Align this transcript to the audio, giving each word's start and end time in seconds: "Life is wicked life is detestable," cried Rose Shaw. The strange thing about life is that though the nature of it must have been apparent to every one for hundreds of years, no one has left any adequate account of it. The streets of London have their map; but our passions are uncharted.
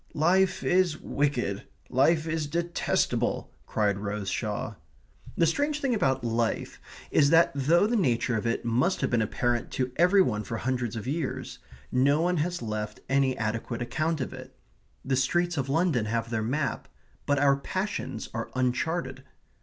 "Life 0.15 0.63
is 0.63 0.97
wicked 0.99 1.67
life 1.87 2.25
is 2.25 2.47
detestable," 2.47 3.53
cried 3.67 3.99
Rose 3.99 4.29
Shaw. 4.29 4.73
The 5.37 5.45
strange 5.45 5.79
thing 5.79 5.93
about 5.93 6.23
life 6.23 6.81
is 7.11 7.29
that 7.29 7.51
though 7.53 7.85
the 7.85 7.95
nature 7.95 8.35
of 8.35 8.47
it 8.47 8.65
must 8.65 9.01
have 9.01 9.11
been 9.11 9.21
apparent 9.21 9.69
to 9.73 9.91
every 9.97 10.23
one 10.23 10.43
for 10.43 10.57
hundreds 10.57 10.95
of 10.95 11.05
years, 11.05 11.59
no 11.91 12.19
one 12.19 12.37
has 12.37 12.63
left 12.63 13.01
any 13.09 13.37
adequate 13.37 13.83
account 13.83 14.21
of 14.21 14.33
it. 14.33 14.57
The 15.05 15.15
streets 15.15 15.55
of 15.55 15.69
London 15.69 16.05
have 16.05 16.31
their 16.31 16.41
map; 16.41 16.87
but 17.27 17.37
our 17.37 17.55
passions 17.57 18.27
are 18.33 18.49
uncharted. 18.55 19.21